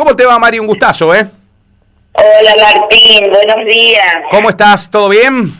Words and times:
¿Cómo 0.00 0.16
te 0.16 0.24
va, 0.24 0.38
Mari? 0.38 0.58
Un 0.58 0.66
gustazo, 0.66 1.14
¿eh? 1.14 1.28
Hola 2.14 2.54
Martín, 2.58 3.30
buenos 3.30 3.66
días. 3.66 4.16
¿Cómo 4.30 4.48
estás? 4.48 4.90
¿Todo 4.90 5.10
bien? 5.10 5.52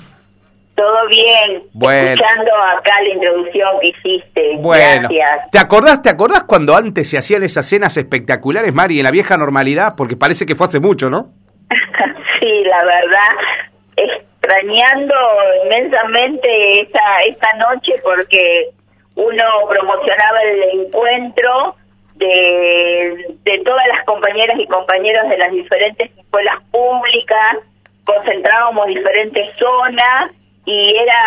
Todo 0.75 1.07
bien. 1.11 1.65
Bueno. 1.75 2.13
Escuchando 2.13 2.51
acá 2.75 3.03
la 3.03 3.09
introducción 3.11 3.69
que 3.83 3.89
hiciste. 3.89 4.57
Bueno, 4.57 5.11
Gracias. 5.11 5.51
¿te 5.51 5.59
acordás, 5.59 6.01
¿te 6.01 6.09
acordás 6.09 6.45
cuando 6.45 6.75
antes 6.75 7.11
se 7.11 7.19
hacían 7.19 7.43
esas 7.43 7.67
cenas 7.67 7.99
espectaculares, 7.99 8.73
Mari, 8.73 9.01
en 9.01 9.05
la 9.05 9.11
vieja 9.11 9.37
normalidad? 9.37 9.93
Porque 9.95 10.17
parece 10.17 10.47
que 10.47 10.57
fue 10.57 10.69
hace 10.69 10.81
mucho, 10.81 11.11
¿no? 11.11 11.35
sí, 12.41 12.65
la 12.65 12.83
verdad, 12.83 13.29
extrañando 13.95 15.15
inmensamente 15.67 16.81
esta, 16.81 17.03
esta 17.29 17.53
noche 17.59 17.93
porque 18.03 18.71
uno 19.17 19.45
promocionaba 19.69 20.39
el 20.45 20.81
encuentro 20.81 21.77
de, 22.21 23.63
todas 23.65 23.87
las 23.89 24.05
compañeras 24.05 24.59
y 24.59 24.67
compañeros 24.67 25.29
de 25.29 25.39
las 25.39 25.51
diferentes 25.51 26.11
escuelas 26.17 26.57
públicas, 26.71 27.59
concentrábamos 28.05 28.87
diferentes 28.87 29.51
zonas 29.57 30.33
y 30.67 30.95
era 30.95 31.19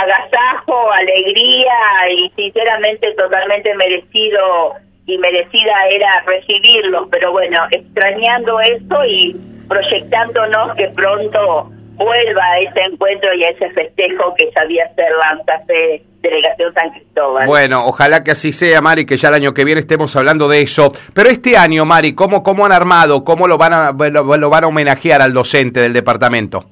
agasajo, 0.00 0.90
alegría 0.92 1.74
y 2.10 2.30
sinceramente 2.36 3.12
totalmente 3.14 3.74
merecido 3.74 4.74
y 5.06 5.18
merecida 5.18 5.74
era 5.90 6.22
recibirlos, 6.26 7.08
pero 7.10 7.32
bueno, 7.32 7.66
extrañando 7.70 8.60
eso 8.60 9.04
y 9.06 9.36
proyectándonos 9.68 10.74
que 10.76 10.88
pronto 10.88 11.70
vuelva 11.94 12.44
a 12.44 12.60
ese 12.60 12.80
encuentro 12.80 13.32
y 13.34 13.44
a 13.44 13.50
ese 13.50 13.70
festejo 13.70 14.34
que 14.36 14.50
sabía 14.52 14.90
la 14.96 15.28
Santa 15.28 15.60
Fe 15.66 16.02
Delegación 16.22 16.74
San 16.74 16.90
Cristóbal. 16.90 17.46
Bueno, 17.46 17.84
ojalá 17.86 18.24
que 18.24 18.32
así 18.32 18.52
sea, 18.52 18.80
Mari, 18.80 19.06
que 19.06 19.16
ya 19.16 19.28
el 19.28 19.34
año 19.34 19.54
que 19.54 19.64
viene 19.64 19.80
estemos 19.80 20.14
hablando 20.16 20.48
de 20.48 20.62
eso. 20.62 20.92
Pero 21.14 21.30
este 21.30 21.56
año, 21.56 21.84
Mari, 21.84 22.14
¿cómo, 22.14 22.42
cómo 22.42 22.66
han 22.66 22.72
armado? 22.72 23.22
¿Cómo 23.24 23.46
lo 23.46 23.56
van, 23.56 23.72
a, 23.72 23.92
lo, 23.92 24.36
lo 24.36 24.50
van 24.50 24.64
a 24.64 24.66
homenajear 24.66 25.22
al 25.22 25.32
docente 25.32 25.80
del 25.80 25.92
departamento? 25.92 26.64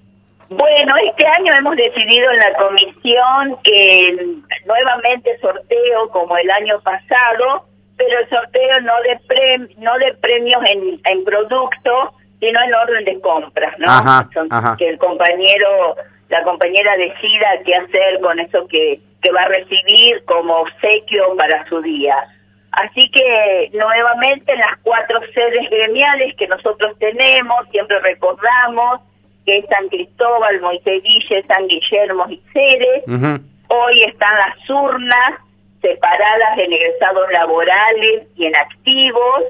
Bueno, 0.48 0.94
este 1.08 1.26
año 1.26 1.52
hemos 1.58 1.76
decidido 1.76 2.30
en 2.30 2.38
la 2.38 2.54
comisión 2.56 3.58
que 3.64 4.16
nuevamente 4.64 5.38
sorteo 5.40 6.08
como 6.12 6.36
el 6.36 6.50
año 6.50 6.80
pasado, 6.82 7.64
pero 7.96 8.18
el 8.20 8.28
sorteo 8.28 8.80
no 8.82 8.92
de 9.02 9.68
no 9.78 9.92
de 9.98 10.14
premios 10.20 10.60
en, 10.70 11.00
en 11.04 11.24
productos, 11.24 12.10
sino 12.40 12.60
en 12.62 12.74
orden 12.74 13.04
de 13.04 13.20
compras, 13.20 13.74
¿no? 13.78 13.90
Ajá, 13.90 14.28
Son- 14.34 14.48
ajá. 14.50 14.76
Que 14.78 14.88
el 14.88 14.98
compañero, 14.98 15.96
la 16.28 16.42
compañera 16.44 16.96
decida 16.96 17.46
qué 17.64 17.74
hacer 17.74 18.20
con 18.20 18.38
eso 18.38 18.66
que, 18.68 19.00
que 19.26 19.32
va 19.32 19.42
a 19.42 19.48
recibir 19.48 20.24
como 20.24 20.54
obsequio 20.60 21.34
para 21.36 21.66
su 21.68 21.82
día. 21.82 22.14
Así 22.70 23.10
que 23.10 23.70
nuevamente 23.72 24.52
en 24.52 24.60
las 24.60 24.78
cuatro 24.82 25.18
sedes 25.34 25.68
gremiales 25.68 26.36
que 26.36 26.46
nosotros 26.46 26.96
tenemos, 27.00 27.68
siempre 27.72 27.98
recordamos 28.00 29.00
que 29.44 29.58
es 29.58 29.66
San 29.66 29.88
Cristóbal, 29.88 30.60
Moiseville, 30.60 31.44
San 31.48 31.66
Guillermo 31.66 32.26
y 32.28 32.40
Ceres. 32.52 33.04
Hoy 33.68 34.02
están 34.02 34.32
las 34.36 34.70
urnas 34.70 35.40
separadas 35.82 36.58
en 36.58 36.72
egresados 36.72 37.26
laborales 37.32 38.28
y 38.36 38.46
en 38.46 38.54
activos, 38.54 39.42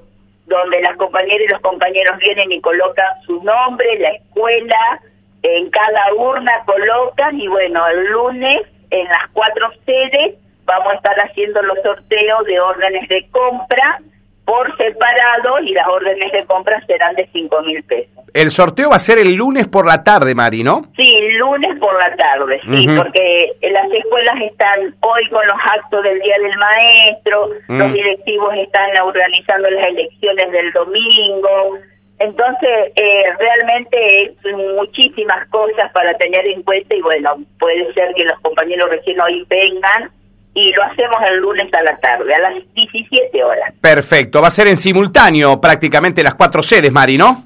donde 0.46 0.80
las 0.80 0.96
compañeras 0.96 1.42
y 1.46 1.52
los 1.52 1.60
compañeros 1.60 2.16
vienen 2.18 2.50
y 2.50 2.60
colocan 2.62 3.20
su 3.26 3.42
nombre, 3.42 3.98
la 3.98 4.10
escuela, 4.10 5.00
en 5.42 5.68
cada 5.68 6.14
urna 6.14 6.62
colocan 6.64 7.38
y 7.38 7.46
bueno, 7.48 7.86
el 7.88 8.06
lunes 8.06 8.62
en 8.90 9.04
las 9.06 9.28
cuatro 9.32 9.70
sedes 9.84 10.34
vamos 10.64 10.92
a 10.92 10.96
estar 10.96 11.14
haciendo 11.24 11.62
los 11.62 11.78
sorteos 11.82 12.44
de 12.46 12.60
órdenes 12.60 13.08
de 13.08 13.26
compra 13.30 14.00
por 14.44 14.76
separado 14.76 15.58
y 15.60 15.72
las 15.72 15.86
órdenes 15.88 16.30
de 16.32 16.44
compra 16.46 16.80
serán 16.86 17.14
de 17.16 17.28
cinco 17.32 17.60
mil 17.62 17.82
pesos. 17.84 18.12
El 18.32 18.50
sorteo 18.50 18.90
va 18.90 18.96
a 18.96 19.00
ser 19.00 19.18
el 19.18 19.34
lunes 19.34 19.66
por 19.66 19.86
la 19.86 20.04
tarde, 20.04 20.34
Mari, 20.34 20.62
¿no? 20.62 20.86
Sí, 20.96 21.16
lunes 21.32 21.78
por 21.80 21.94
la 21.98 22.14
tarde, 22.16 22.60
sí, 22.62 22.86
porque 22.96 23.52
las 23.62 23.90
escuelas 23.92 24.36
están 24.42 24.94
hoy 25.00 25.28
con 25.30 25.44
los 25.46 25.56
actos 25.78 26.02
del 26.02 26.20
Día 26.20 26.36
del 26.40 26.56
Maestro, 26.58 27.50
Mm. 27.68 27.78
los 27.78 27.92
directivos 27.92 28.54
están 28.56 28.90
organizando 29.02 29.68
las 29.70 29.86
elecciones 29.86 30.52
del 30.52 30.72
domingo, 30.72 31.78
entonces 32.18 32.92
eh, 32.96 33.24
realmente 33.38 34.22
es 34.22 34.56
muchísimas 34.74 35.48
cosas 35.48 35.92
para 35.92 36.14
tener 36.14 36.46
en 36.46 36.62
cuenta 36.62 36.94
y 36.94 37.02
bueno, 37.02 37.36
puede 37.58 37.92
ser 37.92 38.14
que 38.14 38.24
los 38.24 38.38
compañeros 38.40 38.88
recién 38.90 39.20
hoy 39.20 39.44
vengan 39.48 40.10
y 40.54 40.72
lo 40.72 40.82
hacemos 40.84 41.16
el 41.30 41.36
lunes 41.40 41.68
a 41.74 41.82
la 41.82 41.96
tarde, 41.98 42.34
a 42.34 42.38
las 42.38 42.74
17 42.74 43.44
horas. 43.44 43.74
Perfecto, 43.80 44.40
va 44.40 44.48
a 44.48 44.50
ser 44.50 44.68
en 44.68 44.78
simultáneo 44.78 45.60
prácticamente 45.60 46.22
las 46.22 46.34
cuatro 46.34 46.62
sedes, 46.62 46.90
Mari, 46.90 47.18
¿no? 47.18 47.44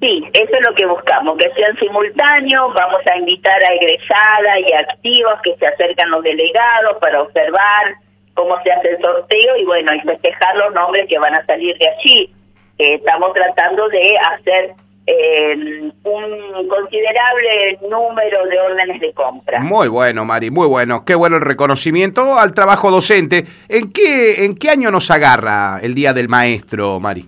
Sí, 0.00 0.22
eso 0.32 0.52
es 0.52 0.66
lo 0.66 0.74
que 0.74 0.86
buscamos, 0.86 1.36
que 1.38 1.48
sean 1.50 1.76
simultáneos, 1.78 2.72
vamos 2.74 3.00
a 3.10 3.18
invitar 3.18 3.62
a 3.62 3.74
egresadas 3.74 4.58
y 4.66 4.72
activos 4.72 5.34
que 5.42 5.56
se 5.56 5.66
acercan 5.66 6.10
los 6.10 6.22
delegados 6.22 6.96
para 7.00 7.22
observar 7.22 7.94
cómo 8.34 8.60
se 8.62 8.72
hace 8.72 8.90
el 8.90 9.02
sorteo 9.02 9.56
y 9.56 9.64
bueno, 9.64 9.94
y 9.94 10.00
festejar 10.00 10.56
los 10.56 10.72
nombres 10.74 11.06
que 11.08 11.18
van 11.18 11.34
a 11.34 11.44
salir 11.46 11.76
de 11.78 11.88
allí. 11.88 12.30
Eh, 12.78 12.94
estamos 12.94 13.32
tratando 13.32 13.88
de 13.88 14.18
hacer 14.30 14.74
eh, 15.06 15.90
un 16.02 16.68
considerable 16.68 17.78
número 17.88 18.44
de 18.46 18.60
órdenes 18.60 19.00
de 19.00 19.12
compra. 19.12 19.60
Muy 19.60 19.88
bueno, 19.88 20.24
Mari, 20.24 20.50
muy 20.50 20.66
bueno. 20.66 21.04
Qué 21.04 21.14
bueno 21.14 21.36
el 21.36 21.42
reconocimiento 21.42 22.38
al 22.38 22.52
trabajo 22.52 22.90
docente. 22.90 23.44
¿En 23.68 23.92
qué, 23.92 24.44
en 24.44 24.56
qué 24.56 24.70
año 24.70 24.90
nos 24.90 25.10
agarra 25.10 25.78
el 25.80 25.94
Día 25.94 26.12
del 26.12 26.28
Maestro, 26.28 26.98
Mari? 27.00 27.26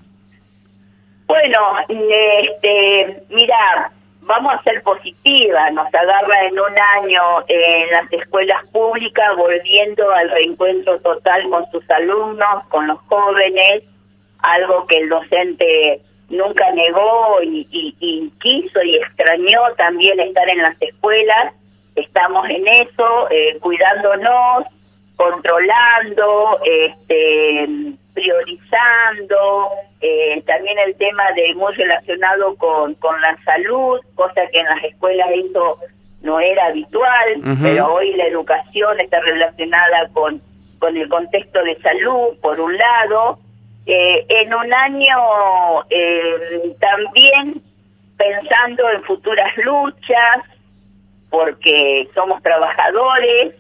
Bueno, 1.27 1.59
este, 1.89 3.23
mira, 3.29 3.91
vamos 4.23 4.55
a 4.55 4.63
ser 4.63 4.83
positivas, 4.83 5.73
nos 5.73 5.87
agarra 5.87 6.47
en 6.47 6.59
un 6.59 6.79
año 7.03 7.23
en 7.49 7.91
las 7.91 8.13
escuelas 8.13 8.67
públicas 8.73 9.37
volviendo 9.37 10.11
al 10.11 10.31
reencuentro 10.31 10.99
total 11.01 11.49
con 11.49 11.65
sus 11.71 11.89
alumnos, 11.91 12.67
con 12.69 12.87
los 12.87 12.99
jóvenes, 13.09 13.85
algo 14.41 14.87
que 14.87 14.99
el 14.99 15.09
docente 15.09 16.01
nunca 16.31 16.71
negó 16.73 17.41
y, 17.43 17.67
y- 17.71 17.95
y 18.01 18.31
quiso 18.41 18.83
y 18.83 18.97
extrañó 18.97 19.61
también 19.77 20.21
estar 20.21 20.49
en 20.49 20.59
las 20.63 20.81
escuelas. 20.81 21.55
Estamos 21.97 22.49
en 22.51 22.67
eso, 22.69 23.29
eh, 23.31 23.57
cuidándonos, 23.61 24.65
controlando, 25.17 26.59
este, 26.65 27.67
priorizando, 28.15 29.69
eh, 30.01 30.43
también 30.47 30.79
el 30.87 30.95
tema 30.97 31.25
de 31.35 31.55
muy 31.55 31.75
relacionado 31.75 32.55
con, 32.57 32.95
con 32.95 33.21
la 33.21 33.37
salud, 33.45 34.01
cosa 34.15 34.43
que 34.53 34.61
en 34.61 34.67
las 34.67 34.85
escuelas 34.85 35.29
eso 35.35 35.79
no 36.23 36.41
era 36.41 36.67
habitual, 36.67 37.35
pero 37.63 37.95
hoy 37.95 38.13
la 38.15 38.27
educación 38.27 39.01
está 39.01 39.21
relacionada 39.21 40.09
con, 40.13 40.41
con 40.79 40.97
el 40.97 41.09
contexto 41.09 41.63
de 41.63 41.77
salud, 41.81 42.39
por 42.43 42.61
un 42.61 42.77
lado. 42.77 43.39
Eh, 43.87 44.27
en 44.29 44.53
un 44.53 44.75
año 44.75 45.83
eh, 45.89 46.75
también 46.79 47.63
pensando 48.17 48.91
en 48.91 49.03
futuras 49.05 49.57
luchas, 49.59 50.39
porque 51.31 52.09
somos 52.15 52.43
trabajadores, 52.43 53.55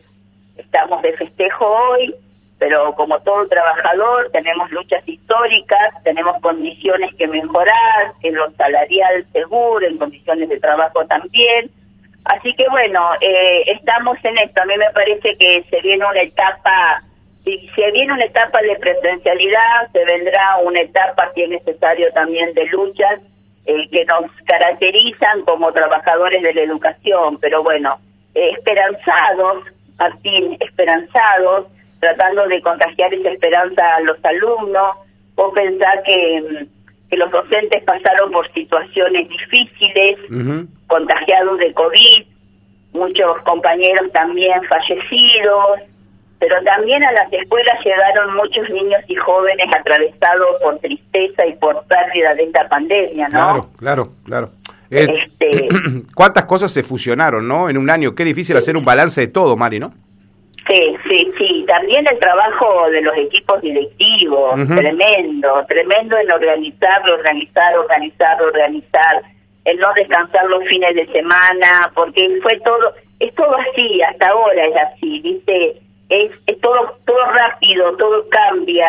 estamos 0.56 1.00
de 1.02 1.12
festejo 1.14 1.64
hoy, 1.66 2.14
pero 2.58 2.94
como 2.94 3.20
todo 3.20 3.46
trabajador 3.46 4.30
tenemos 4.32 4.70
luchas 4.72 5.06
históricas, 5.06 6.02
tenemos 6.02 6.40
condiciones 6.42 7.14
que 7.14 7.28
mejorar, 7.28 8.12
en 8.22 8.34
lo 8.34 8.50
salarial 8.52 9.24
seguro, 9.32 9.86
en 9.86 9.96
condiciones 9.96 10.48
de 10.48 10.58
trabajo 10.58 11.06
también. 11.06 11.70
Así 12.24 12.52
que 12.54 12.68
bueno, 12.68 13.12
eh, 13.20 13.62
estamos 13.66 14.18
en 14.24 14.36
esto. 14.38 14.60
A 14.60 14.66
mí 14.66 14.74
me 14.76 14.90
parece 14.90 15.36
que 15.38 15.64
se 15.70 15.80
viene 15.80 16.04
una 16.04 16.20
etapa, 16.20 17.02
si 17.48 17.68
se 17.74 17.90
viene 17.92 18.12
una 18.12 18.24
etapa 18.24 18.60
de 18.60 18.76
presencialidad, 18.76 19.90
se 19.92 20.04
vendrá 20.04 20.58
una 20.62 20.80
etapa, 20.80 21.30
si 21.34 21.42
es 21.42 21.48
necesario, 21.48 22.12
también 22.12 22.52
de 22.52 22.66
luchas 22.66 23.20
eh, 23.64 23.88
que 23.90 24.04
nos 24.04 24.30
caracterizan 24.44 25.42
como 25.42 25.72
trabajadores 25.72 26.42
de 26.42 26.52
la 26.52 26.62
educación. 26.62 27.38
Pero 27.40 27.62
bueno, 27.62 27.96
eh, 28.34 28.50
esperanzados, 28.50 29.64
Martín, 29.98 30.56
esperanzados, 30.60 31.66
tratando 32.00 32.46
de 32.48 32.60
contagiar 32.60 33.14
esa 33.14 33.30
esperanza 33.30 33.96
a 33.96 34.00
los 34.00 34.22
alumnos. 34.24 34.96
Vos 35.34 35.52
pensás 35.54 36.00
que, 36.04 36.66
que 37.08 37.16
los 37.16 37.30
docentes 37.30 37.82
pasaron 37.84 38.30
por 38.30 38.50
situaciones 38.52 39.28
difíciles, 39.28 40.18
contagiados 40.86 41.58
de 41.58 41.72
COVID, 41.72 42.26
muchos 42.92 43.38
compañeros 43.42 44.10
también 44.12 44.60
fallecidos, 44.64 45.80
pero 46.38 46.54
también 46.64 47.04
a 47.04 47.12
las 47.12 47.32
escuelas 47.32 47.78
llegaron 47.84 48.36
muchos 48.36 48.68
niños 48.70 49.00
y 49.08 49.14
jóvenes 49.16 49.66
atravesados 49.74 50.56
por 50.62 50.78
tristeza 50.78 51.46
y 51.46 51.54
por 51.56 51.84
pérdida 51.86 52.34
de 52.34 52.44
esta 52.44 52.68
pandemia, 52.68 53.28
¿no? 53.28 53.38
Claro, 53.38 53.68
claro, 53.78 54.08
claro. 54.24 54.50
Eh, 54.90 55.06
Este- 55.40 55.68
¿Cuántas 56.14 56.44
cosas 56.44 56.72
se 56.72 56.82
fusionaron, 56.82 57.46
no? 57.46 57.68
En 57.68 57.76
un 57.76 57.90
año. 57.90 58.14
Qué 58.14 58.24
difícil 58.24 58.56
hacer 58.56 58.76
un 58.76 58.84
balance 58.84 59.20
de 59.20 59.28
todo, 59.28 59.56
Mari, 59.56 59.80
¿no? 59.80 59.92
Sí, 60.70 60.96
sí, 61.08 61.32
sí. 61.38 61.64
También 61.66 62.06
el 62.10 62.18
trabajo 62.18 62.90
de 62.90 63.00
los 63.00 63.16
equipos 63.16 63.60
directivos, 63.62 64.54
tremendo, 64.66 65.64
tremendo 65.66 66.16
en 66.18 66.30
organizar, 66.30 67.10
organizar, 67.10 67.76
organizar, 67.78 68.42
organizar, 68.42 69.22
el 69.64 69.78
no 69.78 69.88
descansar 69.96 70.44
los 70.46 70.62
fines 70.64 70.94
de 70.94 71.06
semana, 71.06 71.90
porque 71.94 72.38
fue 72.42 72.58
todo, 72.60 72.92
es 73.18 73.34
todo 73.34 73.54
así, 73.56 74.02
hasta 74.02 74.26
ahora 74.28 74.66
es 74.66 74.74
así, 74.76 75.20
¿viste? 75.20 75.80
Es, 76.08 76.30
es 76.46 76.60
todo, 76.60 76.98
todo 77.04 77.24
rápido, 77.32 77.96
todo 77.96 78.26
cambia, 78.28 78.88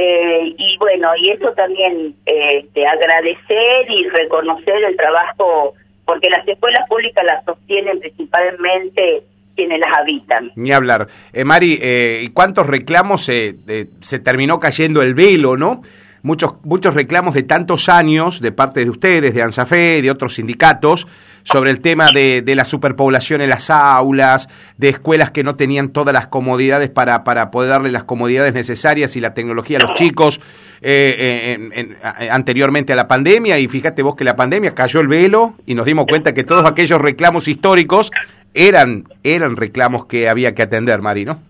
eh, 0.00 0.54
y 0.56 0.76
bueno, 0.78 1.08
y 1.16 1.30
eso 1.30 1.52
también 1.54 2.14
eh, 2.24 2.68
agradecer 2.86 3.90
y 3.90 4.08
reconocer 4.08 4.84
el 4.84 4.96
trabajo, 4.96 5.74
porque 6.04 6.30
las 6.30 6.46
escuelas 6.46 6.88
públicas 6.88 7.24
las 7.24 7.44
sostienen 7.44 7.98
principalmente 7.98 9.24
quienes 9.56 9.80
las 9.80 9.98
habitan. 9.98 10.52
Ni 10.54 10.70
hablar. 10.70 11.08
Eh, 11.32 11.44
Mari, 11.44 11.80
eh, 11.82 12.28
¿cuántos 12.32 12.68
reclamos 12.68 13.24
se 13.24 14.18
terminó 14.22 14.60
cayendo 14.60 15.02
el 15.02 15.14
velo, 15.14 15.56
no? 15.56 15.82
Muchos, 16.28 16.56
muchos 16.62 16.92
reclamos 16.92 17.32
de 17.32 17.42
tantos 17.42 17.88
años 17.88 18.42
de 18.42 18.52
parte 18.52 18.84
de 18.84 18.90
ustedes, 18.90 19.32
de 19.32 19.40
ANSAFE, 19.40 20.02
de 20.02 20.10
otros 20.10 20.34
sindicatos, 20.34 21.06
sobre 21.42 21.70
el 21.70 21.80
tema 21.80 22.08
de, 22.12 22.42
de, 22.42 22.54
la 22.54 22.66
superpoblación 22.66 23.40
en 23.40 23.48
las 23.48 23.70
aulas, 23.70 24.46
de 24.76 24.90
escuelas 24.90 25.30
que 25.30 25.42
no 25.42 25.56
tenían 25.56 25.88
todas 25.88 26.12
las 26.12 26.26
comodidades 26.26 26.90
para, 26.90 27.24
para 27.24 27.50
poder 27.50 27.70
darle 27.70 27.90
las 27.90 28.04
comodidades 28.04 28.52
necesarias 28.52 29.16
y 29.16 29.22
la 29.22 29.32
tecnología 29.32 29.78
a 29.78 29.80
los 29.88 29.94
chicos 29.94 30.38
eh, 30.82 31.56
eh 31.72 32.28
anteriormente 32.30 32.92
a 32.92 32.96
la 32.96 33.08
pandemia. 33.08 33.58
Y 33.58 33.66
fíjate 33.66 34.02
vos 34.02 34.14
que 34.14 34.24
la 34.24 34.36
pandemia 34.36 34.74
cayó 34.74 35.00
el 35.00 35.08
velo 35.08 35.54
y 35.64 35.74
nos 35.74 35.86
dimos 35.86 36.04
cuenta 36.06 36.34
que 36.34 36.44
todos 36.44 36.66
aquellos 36.66 37.00
reclamos 37.00 37.48
históricos 37.48 38.10
eran, 38.52 39.04
eran 39.22 39.56
reclamos 39.56 40.04
que 40.04 40.28
había 40.28 40.54
que 40.54 40.60
atender, 40.60 41.00
Mari, 41.00 41.24
¿no? 41.24 41.40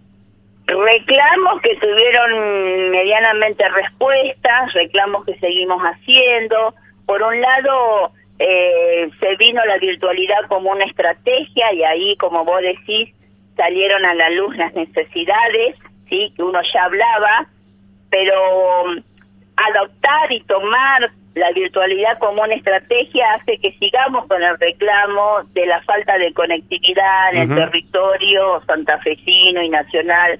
Reclamos 0.68 1.62
que 1.62 1.76
tuvieron 1.76 2.90
medianamente 2.90 3.64
respuestas, 3.70 4.74
reclamos 4.74 5.24
que 5.24 5.38
seguimos 5.38 5.80
haciendo. 5.82 6.74
Por 7.06 7.22
un 7.22 7.40
lado, 7.40 8.12
eh, 8.38 9.08
se 9.18 9.36
vino 9.36 9.64
la 9.64 9.78
virtualidad 9.78 10.46
como 10.48 10.70
una 10.70 10.84
estrategia 10.84 11.72
y 11.72 11.82
ahí, 11.84 12.16
como 12.18 12.44
vos 12.44 12.60
decís, 12.60 13.14
salieron 13.56 14.04
a 14.04 14.14
la 14.14 14.28
luz 14.30 14.56
las 14.58 14.74
necesidades, 14.74 15.76
sí, 16.08 16.34
que 16.36 16.42
uno 16.42 16.60
ya 16.72 16.84
hablaba, 16.84 17.46
pero 18.10 18.82
um, 18.82 19.02
adoptar 19.56 20.30
y 20.30 20.40
tomar 20.42 21.10
la 21.34 21.50
virtualidad 21.52 22.18
como 22.18 22.42
una 22.42 22.54
estrategia 22.54 23.34
hace 23.34 23.58
que 23.58 23.72
sigamos 23.78 24.26
con 24.26 24.42
el 24.42 24.58
reclamo 24.58 25.38
de 25.52 25.66
la 25.66 25.80
falta 25.82 26.18
de 26.18 26.32
conectividad 26.34 27.32
en 27.32 27.50
el 27.50 27.54
territorio 27.54 28.60
santafesino 28.66 29.62
y 29.62 29.68
nacional, 29.70 30.38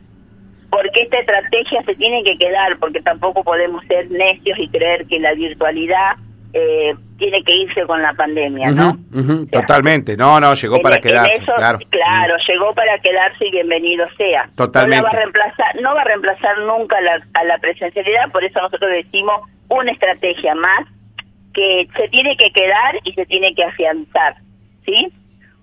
porque 0.70 1.02
esta 1.02 1.18
estrategia 1.18 1.82
se 1.84 1.94
tiene 1.94 2.22
que 2.24 2.36
quedar, 2.36 2.78
porque 2.78 3.00
tampoco 3.00 3.42
podemos 3.42 3.84
ser 3.86 4.10
necios 4.10 4.58
y 4.58 4.68
creer 4.68 5.06
que 5.06 5.18
la 5.18 5.32
virtualidad 5.34 6.16
eh, 6.52 6.94
tiene 7.18 7.42
que 7.42 7.54
irse 7.54 7.86
con 7.86 8.00
la 8.00 8.14
pandemia, 8.14 8.70
¿no? 8.70 8.96
totalmente, 9.50 10.16
no, 10.16 10.40
no, 10.40 10.54
llegó 10.54 10.80
para 10.80 10.98
quedarse, 10.98 11.42
claro. 11.44 11.78
Claro, 11.90 12.34
llegó 12.46 12.74
para 12.74 12.98
quedarse 13.00 13.46
y 13.46 13.50
bienvenido 13.50 14.06
sea. 14.16 14.48
Totalmente. 14.56 15.02
No 15.02 15.02
va 15.04 15.10
a 15.10 15.20
reemplazar, 15.20 15.80
no 15.82 15.94
va 15.94 16.00
a 16.00 16.04
reemplazar 16.04 16.58
nunca 16.60 16.96
a 17.34 17.44
la 17.44 17.58
presencialidad, 17.58 18.30
por 18.32 18.44
eso 18.44 18.60
nosotros 18.60 18.90
decimos 18.90 19.42
una 19.68 19.92
estrategia 19.92 20.54
más 20.54 20.86
que 21.52 21.88
se 21.96 22.08
tiene 22.08 22.36
que 22.36 22.50
quedar 22.50 23.00
y 23.04 23.12
se 23.12 23.26
tiene 23.26 23.54
que 23.54 23.64
afianzar, 23.64 24.36
¿sí? 24.84 25.12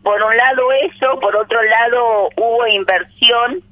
Por 0.03 0.21
un 0.21 0.37
lado 0.37 0.71
eso, 0.83 1.19
por 1.19 1.35
otro 1.35 1.59
lado 1.63 2.29
hubo 2.37 2.67
inversión 2.67 3.63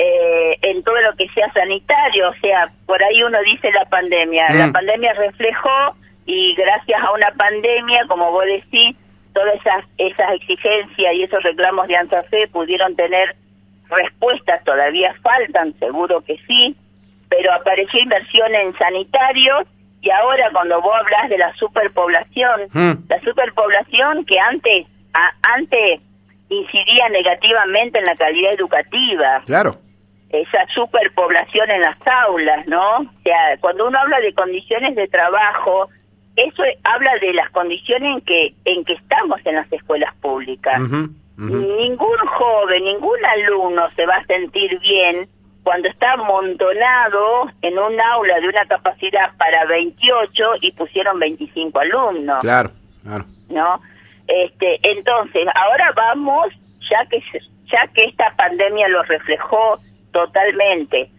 eh, 0.00 0.56
en 0.62 0.84
todo 0.84 0.94
lo 1.00 1.16
que 1.16 1.28
sea 1.30 1.52
sanitario, 1.52 2.28
o 2.30 2.34
sea, 2.34 2.70
por 2.86 3.02
ahí 3.02 3.20
uno 3.20 3.38
dice 3.42 3.68
la 3.72 3.84
pandemia, 3.86 4.46
la 4.54 4.68
mm. 4.68 4.72
pandemia 4.72 5.12
reflejó 5.14 5.96
y 6.24 6.54
gracias 6.54 7.02
a 7.02 7.10
una 7.10 7.32
pandemia, 7.36 8.04
como 8.06 8.30
vos 8.30 8.44
decís, 8.46 8.96
todas 9.34 9.56
esas, 9.56 9.84
esas 9.98 10.34
exigencias 10.34 11.14
y 11.14 11.24
esos 11.24 11.42
reclamos 11.42 11.88
de 11.88 11.96
ANSAFE 11.96 12.46
pudieron 12.52 12.94
tener 12.94 13.34
respuestas, 13.90 14.62
todavía 14.62 15.14
faltan, 15.20 15.74
seguro 15.80 16.20
que 16.20 16.36
sí, 16.46 16.76
pero 17.28 17.52
apareció 17.52 18.00
inversión 18.00 18.54
en 18.54 18.78
sanitarios 18.78 19.66
y 20.00 20.10
ahora 20.10 20.48
cuando 20.52 20.80
vos 20.80 20.94
hablas 20.94 21.28
de 21.28 21.38
la 21.38 21.52
superpoblación, 21.54 22.68
mm. 22.72 22.92
la 23.08 23.20
superpoblación 23.20 24.24
que 24.26 24.38
antes, 24.38 24.86
antes 25.56 26.00
incidía 26.50 27.08
negativamente 27.08 27.98
en 27.98 28.04
la 28.04 28.14
calidad 28.14 28.54
educativa. 28.54 29.42
Claro. 29.44 29.87
Esa 30.30 30.66
superpoblación 30.74 31.70
en 31.70 31.80
las 31.80 31.96
aulas, 32.26 32.66
¿no? 32.66 32.98
O 32.98 33.22
sea, 33.22 33.56
cuando 33.60 33.86
uno 33.86 33.98
habla 33.98 34.20
de 34.20 34.34
condiciones 34.34 34.94
de 34.94 35.08
trabajo, 35.08 35.88
eso 36.36 36.62
habla 36.84 37.12
de 37.20 37.32
las 37.32 37.50
condiciones 37.50 38.16
en 38.16 38.20
que 38.22 38.54
en 38.64 38.84
que 38.84 38.92
estamos 38.92 39.40
en 39.44 39.56
las 39.56 39.72
escuelas 39.72 40.14
públicas. 40.16 40.80
Ningún 41.36 42.18
joven, 42.26 42.84
ningún 42.84 43.18
alumno 43.24 43.88
se 43.94 44.04
va 44.06 44.16
a 44.16 44.24
sentir 44.26 44.78
bien 44.80 45.28
cuando 45.62 45.88
está 45.88 46.12
amontonado 46.12 47.50
en 47.62 47.78
un 47.78 48.00
aula 48.00 48.40
de 48.40 48.48
una 48.48 48.64
capacidad 48.66 49.36
para 49.36 49.66
28 49.66 50.44
y 50.62 50.72
pusieron 50.72 51.18
25 51.18 51.78
alumnos. 51.78 52.38
Claro, 52.40 52.70
claro. 53.02 53.24
¿No? 53.50 53.80
Este, 54.26 54.78
entonces, 54.90 55.46
ahora 55.54 55.92
vamos, 55.94 56.48
ya 56.90 57.04
que 57.10 57.22
ya 57.66 57.86
que 57.94 58.04
esta 58.04 58.32
pandemia 58.36 58.88
lo 58.88 59.02
reflejó 59.02 59.78
totalmente 60.26 61.10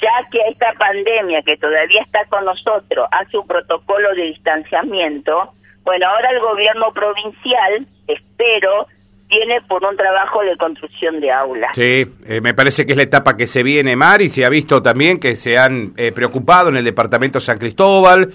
ya 0.00 0.28
que 0.30 0.38
esta 0.50 0.72
pandemia 0.78 1.42
que 1.42 1.56
todavía 1.56 2.02
está 2.02 2.24
con 2.26 2.44
nosotros 2.44 3.06
hace 3.10 3.38
un 3.38 3.46
protocolo 3.46 4.14
de 4.14 4.22
distanciamiento, 4.24 5.50
bueno, 5.82 6.06
ahora 6.08 6.30
el 6.30 6.40
gobierno 6.40 6.92
provincial, 6.92 7.86
espero, 8.06 8.86
tiene 9.28 9.60
por 9.68 9.84
un 9.84 9.96
trabajo 9.96 10.42
de 10.42 10.56
construcción 10.56 11.20
de 11.20 11.30
aulas. 11.30 11.70
Sí, 11.74 12.04
eh, 12.26 12.40
me 12.40 12.54
parece 12.54 12.84
que 12.84 12.92
es 12.92 12.96
la 12.96 13.04
etapa 13.04 13.36
que 13.36 13.46
se 13.46 13.62
viene, 13.62 13.96
Mari, 13.96 14.28
se 14.28 14.44
ha 14.44 14.48
visto 14.48 14.82
también 14.82 15.18
que 15.18 15.36
se 15.36 15.58
han 15.58 15.92
eh, 15.96 16.12
preocupado 16.12 16.68
en 16.68 16.76
el 16.76 16.84
departamento 16.84 17.40
San 17.40 17.58
Cristóbal, 17.58 18.30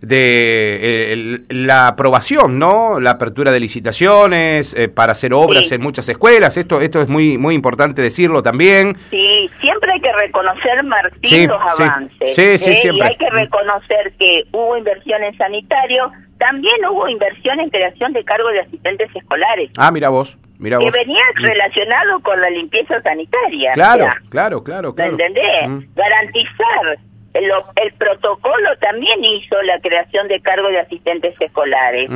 de 0.00 1.12
eh, 1.12 1.38
la 1.48 1.88
aprobación, 1.88 2.58
¿no? 2.58 3.00
La 3.00 3.12
apertura 3.12 3.52
de 3.52 3.60
licitaciones 3.60 4.74
eh, 4.74 4.88
para 4.88 5.12
hacer 5.12 5.32
obras 5.32 5.70
en 5.72 5.80
muchas 5.80 6.08
escuelas. 6.08 6.56
Esto 6.56 6.80
esto 6.80 7.00
es 7.00 7.08
muy 7.08 7.38
muy 7.38 7.54
importante 7.54 8.02
decirlo 8.02 8.42
también. 8.42 8.96
Sí, 9.10 9.50
siempre 9.60 9.92
hay 9.92 10.00
que 10.00 10.12
reconocer, 10.12 10.84
Martín, 10.84 11.48
los 11.48 11.60
avances. 11.60 12.34
Sí, 12.34 12.58
sí, 12.58 12.70
¿eh? 12.70 12.76
siempre. 12.76 13.06
Y 13.06 13.10
hay 13.10 13.16
que 13.16 13.30
reconocer 13.30 14.12
que 14.18 14.44
hubo 14.52 14.76
inversión 14.76 15.22
en 15.24 15.36
sanitario, 15.36 16.10
también 16.38 16.76
hubo 16.90 17.08
inversión 17.08 17.60
en 17.60 17.70
creación 17.70 18.12
de 18.12 18.24
cargos 18.24 18.52
de 18.52 18.60
asistentes 18.60 19.10
escolares. 19.14 19.70
Ah, 19.76 19.90
mira 19.90 20.08
vos. 20.08 20.38
Mira 20.58 20.78
que 20.78 20.90
venía 20.90 21.22
mm. 21.36 21.44
relacionado 21.44 22.20
con 22.20 22.40
la 22.40 22.50
limpieza 22.50 23.00
sanitaria. 23.02 23.72
Claro, 23.74 24.08
claro, 24.28 24.64
claro, 24.64 24.94
claro. 24.94 25.12
entendés? 25.12 25.68
Mm. 25.68 25.94
Garantizar 25.94 26.98
el 27.38 27.92
protocolo 27.94 28.76
también 28.80 29.24
hizo 29.24 29.60
la 29.62 29.80
creación 29.80 30.28
de 30.28 30.40
cargo 30.40 30.68
de 30.68 30.80
asistentes 30.80 31.34
escolares. 31.40 32.08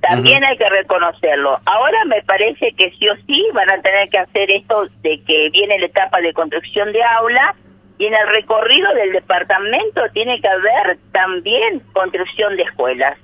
también 0.00 0.44
hay 0.44 0.56
que 0.56 0.68
reconocerlo. 0.68 1.58
Ahora 1.64 2.04
me 2.06 2.22
parece 2.22 2.72
que 2.72 2.90
sí 2.98 3.08
o 3.08 3.16
sí 3.26 3.46
van 3.52 3.70
a 3.70 3.80
tener 3.82 4.08
que 4.08 4.18
hacer 4.18 4.50
esto 4.50 4.86
de 5.02 5.22
que 5.24 5.50
viene 5.50 5.78
la 5.78 5.86
etapa 5.86 6.20
de 6.20 6.32
construcción 6.32 6.92
de 6.92 7.02
aula 7.02 7.54
y 7.98 8.04
en 8.06 8.14
el 8.14 8.28
recorrido 8.28 8.92
del 8.94 9.12
departamento 9.12 10.02
tiene 10.12 10.38
que 10.40 10.48
haber 10.48 10.98
también 11.12 11.80
construcción 11.94 12.56
de 12.56 12.64
escuelas. 12.64 13.18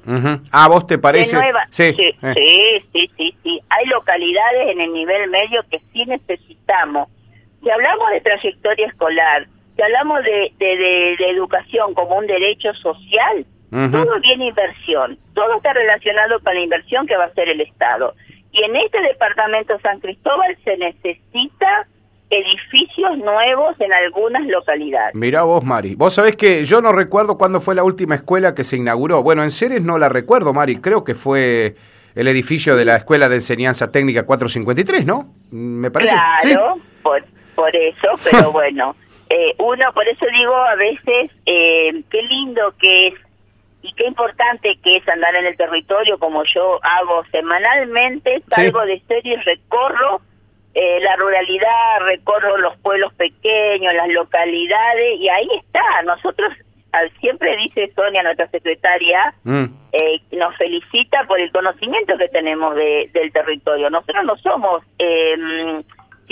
Ah, 0.50 0.68
¿vos 0.68 0.86
te 0.86 0.98
parece? 0.98 1.36
Sí. 1.70 1.92
Sí, 1.92 2.14
sí, 2.34 2.84
sí, 2.92 3.10
sí, 3.16 3.36
sí. 3.42 3.60
Hay 3.68 3.86
localidades 3.86 4.70
en 4.70 4.80
el 4.80 4.92
nivel 4.92 5.28
medio 5.30 5.62
que 5.70 5.78
sí 5.92 6.06
necesitamos. 6.06 7.08
Si 7.62 7.70
hablamos 7.70 8.10
de 8.10 8.20
trayectoria 8.22 8.86
escolar, 8.86 9.46
si 9.82 9.84
hablamos 9.84 10.22
de, 10.22 10.52
de, 10.58 11.30
educación 11.30 11.94
como 11.94 12.16
un 12.16 12.26
derecho 12.26 12.72
social, 12.74 13.44
todo 13.70 14.20
viene 14.20 14.48
inversión, 14.48 15.18
todo 15.34 15.56
está 15.56 15.72
relacionado 15.72 16.38
con 16.40 16.54
la 16.54 16.60
inversión 16.60 17.06
que 17.06 17.16
va 17.16 17.24
a 17.24 17.28
hacer 17.28 17.48
el 17.48 17.60
Estado. 17.60 18.14
Y 18.52 18.62
en 18.62 18.76
este 18.76 19.00
departamento 19.00 19.78
San 19.80 19.98
Cristóbal 20.00 20.56
se 20.62 20.76
necesita 20.76 21.88
edificios 22.30 23.18
nuevos 23.18 23.74
en 23.80 23.92
algunas 23.92 24.46
localidades. 24.46 25.14
Mira 25.14 25.42
vos, 25.42 25.64
Mari. 25.64 25.94
Vos 25.94 26.14
sabés 26.14 26.36
que 26.36 26.64
yo 26.64 26.80
no 26.80 26.92
recuerdo 26.92 27.36
cuándo 27.36 27.60
fue 27.60 27.74
la 27.74 27.82
última 27.82 28.14
escuela 28.14 28.54
que 28.54 28.64
se 28.64 28.76
inauguró. 28.76 29.22
Bueno, 29.22 29.42
en 29.42 29.50
Ceres 29.50 29.82
no 29.82 29.98
la 29.98 30.08
recuerdo, 30.08 30.52
Mari. 30.52 30.76
Creo 30.76 31.02
que 31.02 31.14
fue 31.14 31.74
el 32.14 32.28
edificio 32.28 32.76
de 32.76 32.84
la 32.84 32.96
Escuela 32.96 33.28
de 33.28 33.36
Enseñanza 33.36 33.90
Técnica 33.90 34.24
453, 34.24 35.06
¿no? 35.06 35.34
Me 35.50 35.90
parece. 35.90 36.14
Claro, 36.42 36.78
por, 37.02 37.24
por 37.54 37.74
eso, 37.74 38.08
pero 38.30 38.52
bueno. 38.52 38.94
Eh, 39.34 39.54
uno, 39.60 39.90
por 39.94 40.06
eso 40.06 40.26
digo 40.30 40.54
a 40.54 40.74
veces, 40.74 41.30
eh, 41.46 42.02
qué 42.10 42.22
lindo 42.22 42.74
que 42.78 43.06
es 43.06 43.14
y 43.80 43.90
qué 43.94 44.06
importante 44.06 44.78
que 44.84 44.96
es 44.96 45.08
andar 45.08 45.34
en 45.34 45.46
el 45.46 45.56
territorio 45.56 46.18
como 46.18 46.44
yo 46.44 46.78
hago 46.82 47.24
semanalmente, 47.30 48.42
salgo 48.50 48.84
de 48.84 49.00
serie 49.08 49.32
y 49.32 49.36
recorro 49.36 50.20
eh, 50.74 51.00
la 51.00 51.16
ruralidad, 51.16 52.00
recorro 52.00 52.58
los 52.58 52.76
pueblos 52.80 53.14
pequeños, 53.14 53.94
las 53.94 54.08
localidades, 54.08 55.18
y 55.18 55.30
ahí 55.30 55.48
está. 55.60 56.02
Nosotros, 56.04 56.52
siempre 57.18 57.56
dice 57.56 57.90
Sonia, 57.94 58.22
nuestra 58.22 58.48
secretaria, 58.48 59.32
mm. 59.44 59.64
eh, 59.92 60.20
nos 60.32 60.54
felicita 60.58 61.24
por 61.26 61.40
el 61.40 61.50
conocimiento 61.50 62.18
que 62.18 62.28
tenemos 62.28 62.76
de, 62.76 63.08
del 63.14 63.32
territorio. 63.32 63.88
Nosotros 63.88 64.26
no 64.26 64.36
somos 64.36 64.82
eh, 64.98 65.82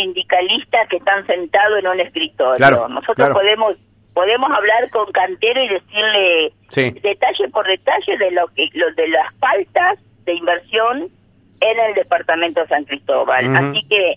sindicalistas 0.00 0.88
que 0.88 0.96
están 0.96 1.26
sentados 1.26 1.78
en 1.78 1.86
un 1.86 2.00
escritorio. 2.00 2.88
Nosotros 2.88 3.30
podemos 3.30 3.76
podemos 4.14 4.50
hablar 4.50 4.90
con 4.90 5.10
Cantero 5.12 5.62
y 5.62 5.68
decirle 5.68 6.52
detalle 7.00 7.48
por 7.50 7.66
detalle 7.66 8.18
de 8.18 8.30
lo 8.32 8.48
que 8.48 8.68
lo, 8.74 8.92
de 8.94 9.08
las 9.08 9.34
faltas 9.38 9.98
de 10.24 10.34
inversión 10.34 11.08
en 11.60 11.78
el 11.78 11.94
departamento 11.94 12.60
de 12.60 12.66
San 12.68 12.84
Cristóbal. 12.84 13.56
Así 13.56 13.82
que 13.88 14.12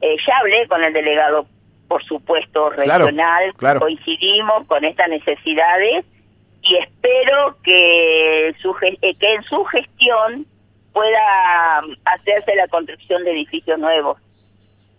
eh, 0.00 0.16
ya 0.26 0.38
hablé 0.40 0.66
con 0.66 0.82
el 0.82 0.92
delegado, 0.92 1.46
por 1.88 2.02
supuesto, 2.04 2.70
regional, 2.70 3.52
coincidimos 3.78 4.66
con 4.66 4.84
estas 4.84 5.08
necesidades 5.08 6.04
y 6.62 6.76
espero 6.76 7.56
que, 7.62 8.54
su, 8.60 8.74
eh, 8.82 9.14
que 9.18 9.34
en 9.34 9.42
su 9.44 9.64
gestión 9.64 10.46
pueda 10.92 11.78
hacerse 12.04 12.54
la 12.56 12.68
construcción 12.68 13.24
de 13.24 13.32
edificios 13.32 13.78
nuevos. 13.78 14.18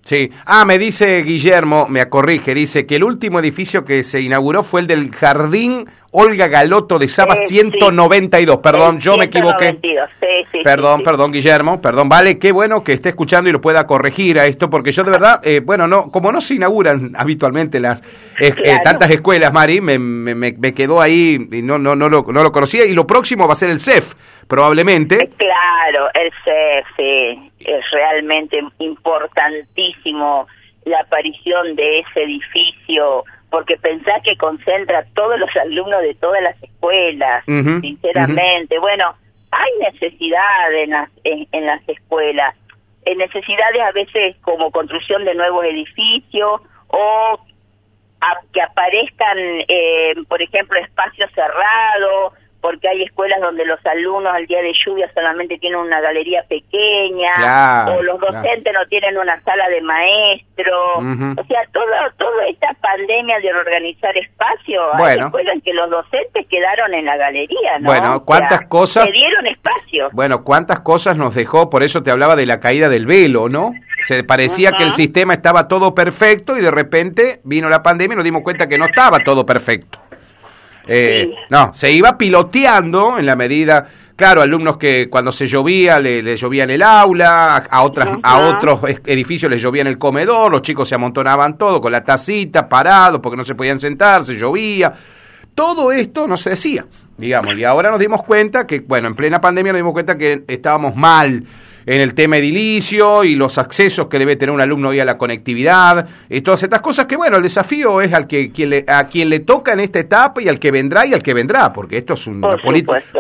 Sí. 0.04 0.32
Ah, 0.46 0.66
me 0.66 0.80
dice 0.80 1.22
Guillermo, 1.22 1.88
me 1.88 2.10
corrige, 2.10 2.56
dice 2.56 2.86
que 2.88 2.96
el 2.96 3.04
último 3.04 3.40
edificio 3.40 3.86
que 3.86 4.02
se 4.02 4.22
inauguró 4.22 4.64
fue 4.64 4.82
el 4.82 4.88
del 4.88 5.12
Jardín 5.12 5.86
Olga 6.10 6.48
Galoto 6.48 6.98
de 6.98 7.08
Saba 7.08 7.36
192. 7.36 8.58
Perdón, 8.58 9.00
yo 9.00 9.16
me 9.16 9.26
equivoqué. 9.26 9.80
perdón, 10.64 11.04
perdón, 11.04 11.32
Guillermo, 11.32 11.82
perdón. 11.82 12.10
Vale, 12.10 12.40
qué 12.40 12.52
bueno 12.52 12.84
que 12.84 12.94
esté 12.94 13.10
escuchando 13.10 13.50
y 13.50 13.54
lo 13.54 13.62
pueda 13.62 13.86
corregir 13.86 14.40
a 14.40 14.48
esto, 14.48 14.70
porque 14.70 14.92
yo 14.92 15.04
de 15.04 15.12
verdad, 15.12 15.40
eh, 15.44 15.62
bueno, 15.64 15.88
no, 15.88 16.10
como 16.10 16.32
no 16.32 16.42
se 16.42 16.56
inauguran 16.56 17.14
habitualmente 17.16 17.80
las 17.80 18.02
eh, 18.40 18.54
tantas 18.84 19.12
escuelas, 19.12 19.54
Mari, 19.54 19.82
me, 19.82 20.00
me, 20.00 20.34
me, 20.34 20.74
quedó 20.74 21.00
ahí 21.00 21.48
y 21.52 21.62
no, 21.62 21.78
no, 21.78 21.96
no, 21.96 22.10
lo, 22.10 22.26
no 22.28 22.44
lo 22.44 22.52
conocía. 22.52 22.86
Y 22.86 22.94
lo 22.94 23.06
próximo 23.06 23.48
va 23.48 23.54
a 23.54 23.58
ser 23.58 23.70
el 23.70 23.80
CEF, 23.80 24.16
probablemente. 24.48 25.30
Claro, 25.38 26.08
el 26.16 26.32
CEF, 26.44 26.88
sí 26.98 27.51
es 27.66 27.92
realmente 27.92 28.60
importantísimo 28.80 30.48
la 30.86 31.00
aparición 31.02 31.76
de 31.76 32.00
ese 32.00 32.24
edificio, 32.24 33.24
porque 33.50 33.78
pensás 33.78 34.22
que 34.24 34.36
concentra 34.38 35.00
a 35.00 35.06
todos 35.14 35.40
los 35.40 35.50
alumnos 35.56 36.02
de 36.02 36.16
todas 36.16 36.42
las 36.42 36.62
escuelas, 36.64 37.44
sinceramente. 37.46 38.80
Bueno, 38.80 39.16
hay 39.52 39.92
necesidad 39.92 40.74
en 40.74 40.90
las, 40.92 41.10
en, 41.24 41.66
las 41.66 41.88
escuelas, 41.88 42.56
en 43.06 43.18
necesidades 43.18 43.82
a 43.82 43.92
veces 43.92 44.36
como 44.42 44.72
construcción 44.72 45.26
de 45.26 45.36
nuevos 45.36 45.66
edificios 45.66 46.62
o 46.88 47.40
que 48.54 48.62
aparezcan, 48.62 49.38
eh, 49.68 50.14
por 50.28 50.42
ejemplo, 50.42 50.80
espacios 50.80 51.30
cerrados 51.34 52.34
porque 52.62 52.88
hay 52.88 53.04
escuelas 53.04 53.42
donde 53.42 53.66
los 53.66 53.84
alumnos 53.86 54.34
al 54.34 54.46
día 54.46 54.62
de 54.62 54.72
lluvia 54.86 55.12
solamente 55.14 55.58
tienen 55.58 55.80
una 55.80 56.00
galería 56.00 56.44
pequeña, 56.48 57.88
o 57.90 58.02
los 58.04 58.20
docentes 58.20 58.74
no 58.74 58.88
tienen 58.88 59.18
una 59.18 59.40
sala 59.42 59.68
de 59.70 59.82
maestro, 59.82 60.98
o 60.98 61.44
sea, 61.48 61.62
toda 61.74 62.12
toda 62.18 62.48
esta 62.48 62.74
pandemia 62.82 63.40
de 63.40 63.54
organizar 63.54 64.16
espacio, 64.18 64.82
hay 64.96 65.20
escuelas 65.20 65.58
que 65.64 65.74
los 65.74 65.90
docentes 65.90 66.48
quedaron 66.48 66.94
en 66.94 67.06
la 67.06 67.18
galería, 67.18 67.80
¿no? 67.80 67.88
Bueno, 67.88 68.26
cuántas 68.26 68.68
cosas... 68.68 69.06
Se 69.06 69.12
dieron 69.12 69.48
espacio. 69.48 70.10
Bueno, 70.12 70.44
cuántas 70.44 70.82
cosas 70.82 71.18
nos 71.18 71.36
dejó, 71.36 71.70
por 71.70 71.84
eso 71.84 72.04
te 72.04 72.12
hablaba 72.12 72.36
de 72.36 72.46
la 72.46 72.60
caída 72.60 72.90
del 72.90 73.06
velo, 73.06 73.50
¿no? 73.50 73.74
Se 74.04 74.24
parecía 74.24 74.72
que 74.72 74.84
el 74.84 74.92
sistema 74.92 75.34
estaba 75.34 75.68
todo 75.68 75.94
perfecto 75.94 76.58
y 76.58 76.62
de 76.62 76.72
repente 76.72 77.40
vino 77.44 77.70
la 77.70 77.84
pandemia 77.84 78.14
y 78.14 78.18
nos 78.18 78.26
dimos 78.26 78.42
cuenta 78.42 78.68
que 78.68 78.78
no 78.78 78.86
estaba 78.86 79.20
todo 79.20 79.46
perfecto. 79.46 80.00
Eh, 80.94 81.34
no, 81.50 81.74
se 81.74 81.90
iba 81.90 82.18
piloteando 82.18 83.18
en 83.18 83.26
la 83.26 83.38
medida, 83.38 83.88
claro, 84.14 84.42
alumnos 84.42 84.76
que 84.76 85.10
cuando 85.10 85.32
se 85.32 85.48
llovía 85.48 86.02
le, 86.02 86.36
llovía 86.36 86.66
en 86.66 86.72
el 86.72 86.84
aula, 86.84 87.56
a 87.56 87.84
otras, 87.84 88.10
a 88.22 88.40
otros 88.40 88.82
edificios 89.06 89.50
les 89.50 89.62
llovía 89.62 89.84
en 89.84 89.88
el 89.88 89.98
comedor, 89.98 90.52
los 90.52 90.64
chicos 90.64 90.90
se 90.90 90.96
amontonaban 90.96 91.58
todo 91.58 91.80
con 91.80 91.94
la 91.94 92.04
tacita, 92.04 92.68
parados 92.68 93.22
porque 93.22 93.38
no 93.38 93.46
se 93.46 93.56
podían 93.56 93.80
sentar, 93.80 94.26
se 94.26 94.36
llovía. 94.36 94.92
Todo 95.56 95.94
esto 95.94 96.28
no 96.28 96.36
se 96.36 96.50
decía, 96.52 96.86
digamos, 97.18 97.56
y 97.56 97.64
ahora 97.64 97.90
nos 97.90 98.00
dimos 98.02 98.22
cuenta 98.24 98.68
que, 98.68 98.82
bueno, 98.82 99.08
en 99.08 99.16
plena 99.16 99.40
pandemia 99.40 99.72
nos 99.72 99.80
dimos 99.80 99.94
cuenta 99.94 100.18
que 100.18 100.44
estábamos 100.46 100.94
mal 100.98 101.46
en 101.86 102.02
el 102.02 102.14
tema 102.14 102.38
edilicio 102.38 103.24
y 103.24 103.36
los 103.36 103.58
accesos 103.58 104.08
que 104.08 104.20
debe 104.20 104.36
tener 104.36 104.54
un 104.54 104.62
alumno 104.62 104.90
hoy 104.90 105.00
a 105.00 105.06
la 105.06 105.18
conectividad 105.18 106.08
y 106.30 106.42
todas 106.42 106.64
estas 106.64 106.82
cosas 106.82 107.06
que 107.06 107.16
bueno 107.16 107.38
el 107.38 107.44
desafío 107.44 108.02
es 108.02 108.14
al 108.14 108.28
que 108.28 108.52
quien 108.52 108.70
le, 108.70 108.86
a 108.88 109.08
quien 109.08 109.30
le 109.30 109.40
toca 109.40 109.74
en 109.74 109.80
esta 109.80 110.00
etapa 110.00 110.42
y 110.42 110.48
al 110.48 110.60
que 110.60 110.72
vendrá 110.72 111.06
y 111.06 111.14
al 111.14 111.24
que 111.24 111.34
vendrá 111.34 111.74
porque 111.74 111.98
esto 111.98 112.14
es 112.14 112.28
una 112.28 112.58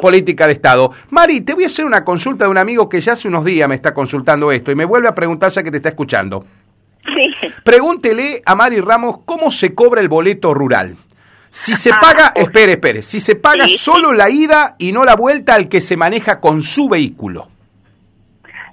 política 0.01 0.47
de 0.47 0.53
estado. 0.53 0.91
Mari 1.09 1.41
te 1.41 1.53
voy 1.53 1.63
a 1.63 1.67
hacer 1.67 1.85
una 1.85 2.03
consulta 2.03 2.45
de 2.45 2.51
un 2.51 2.57
amigo 2.57 2.87
que 2.89 3.01
ya 3.01 3.13
hace 3.13 3.27
unos 3.27 3.45
días 3.45 3.67
me 3.67 3.75
está 3.75 3.93
consultando 3.93 4.51
esto 4.51 4.71
y 4.71 4.75
me 4.75 4.85
vuelve 4.85 5.07
a 5.07 5.15
preguntar 5.15 5.51
ya 5.51 5.63
que 5.63 5.71
te 5.71 5.77
está 5.77 5.89
escuchando. 5.89 6.45
Sí. 7.03 7.33
pregúntele 7.63 8.43
a 8.45 8.53
Mari 8.53 8.79
Ramos 8.79 9.21
cómo 9.25 9.51
se 9.51 9.73
cobra 9.73 10.01
el 10.01 10.07
boleto 10.07 10.53
rural. 10.53 10.97
Si 11.49 11.75
se 11.75 11.91
ah, 11.91 11.99
paga, 11.99 12.31
espere, 12.35 12.73
espere, 12.73 13.01
si 13.01 13.19
se 13.19 13.35
paga 13.35 13.67
solo 13.67 14.13
la 14.13 14.29
ida 14.29 14.75
y 14.79 14.93
no 14.93 15.03
la 15.03 15.17
vuelta 15.17 15.53
al 15.53 15.67
que 15.67 15.81
se 15.81 15.97
maneja 15.97 16.39
con 16.39 16.61
su 16.61 16.87
vehículo. 16.87 17.50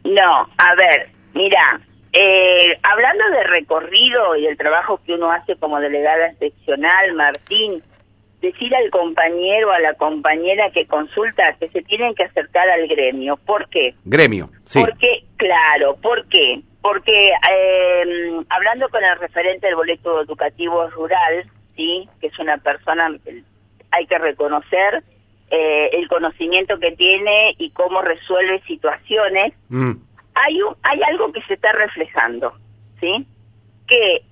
No, 0.08 0.48
a 0.56 0.74
ver, 0.74 1.10
mira, 1.34 1.80
eh, 2.12 2.78
hablando 2.82 3.28
de 3.30 3.44
recorrido 3.44 4.36
y 4.36 4.42
del 4.44 4.56
trabajo 4.56 5.00
que 5.04 5.12
uno 5.12 5.30
hace 5.30 5.56
como 5.56 5.78
delegada 5.80 6.32
seccional, 6.38 7.12
Martín, 7.14 7.82
decir 8.40 8.74
al 8.74 8.90
compañero, 8.90 9.70
a 9.70 9.80
la 9.80 9.94
compañera 9.94 10.70
que 10.70 10.86
consulta 10.86 11.54
que 11.60 11.68
se 11.68 11.82
tienen 11.82 12.14
que 12.14 12.24
acercar 12.24 12.70
al 12.70 12.88
gremio. 12.88 13.36
¿Por 13.36 13.68
qué? 13.68 13.94
Gremio, 14.04 14.48
sí. 14.64 14.80
Porque, 14.80 15.24
claro, 15.36 15.96
¿por 15.96 16.26
qué? 16.28 16.62
Porque 16.80 17.28
eh, 17.28 18.40
hablando 18.48 18.88
con 18.88 19.04
el 19.04 19.18
referente 19.18 19.66
del 19.66 19.76
boleto 19.76 20.22
educativo 20.22 20.88
rural, 20.90 21.44
sí, 21.76 22.08
que 22.20 22.28
es 22.28 22.38
una 22.38 22.56
persona, 22.56 23.10
hay 23.90 24.06
que 24.06 24.18
reconocer, 24.18 25.02
eh, 25.50 25.90
el 25.93 26.09
conocimiento 26.09 26.78
que 26.78 26.93
tiene 26.93 27.55
y 27.59 27.71
cómo 27.71 28.02
resuelve 28.02 28.61
situaciones, 28.67 29.55
mm. 29.69 29.93
hay, 30.35 30.62
un, 30.62 30.76
hay 30.83 31.00
algo 31.02 31.33
que 31.33 31.43
se 31.43 31.55
está 31.55 31.73
reflejando, 31.73 32.52
¿sí? 33.00 33.26
Que 33.87 34.23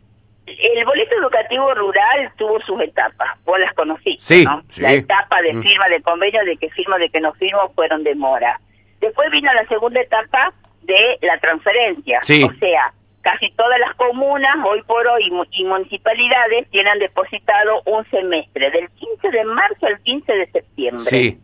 el 0.47 0.85
boleto 0.85 1.15
educativo 1.17 1.75
rural 1.75 2.33
tuvo 2.37 2.61
sus 2.61 2.81
etapas, 2.83 3.43
vos 3.45 3.59
las 3.59 3.75
conociste, 3.75 4.45
¿no? 4.45 4.63
La 4.79 4.93
etapa 4.93 5.41
de 5.43 5.55
mm. 5.55 5.63
firma 5.63 5.89
de 5.89 6.03
convenio, 6.03 6.45
de 6.45 6.57
que 6.57 6.71
firmo, 6.71 6.99
de 6.99 7.09
que 7.09 7.21
no 7.21 7.33
firmo, 7.35 7.73
fueron 7.75 8.05
de 8.05 8.15
mora. 8.15 8.61
Después 9.01 9.31
vino 9.31 9.53
la 9.55 9.67
segunda 9.67 10.01
etapa 10.01 10.53
de 10.83 11.19
la 11.23 11.39
transferencia, 11.39 12.21
o 12.21 12.53
sea, 12.59 12.93
casi 13.27 13.51
todas 13.57 13.81
las 13.81 13.93
comunas 13.97 14.55
hoy 14.65 14.81
por 14.83 15.05
hoy 15.05 15.33
y 15.51 15.65
municipalidades 15.65 16.71
tienen 16.71 16.97
depositado 17.01 17.83
un 17.85 18.09
semestre, 18.09 18.71
del 18.71 18.89
15 18.89 19.31
de 19.31 19.45
marzo 19.45 19.87
al 19.87 19.99
15 19.99 20.33
de 20.33 20.47
septiembre. 20.53 21.05
Sí. 21.05 21.41